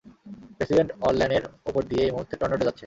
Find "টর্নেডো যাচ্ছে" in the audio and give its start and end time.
2.39-2.79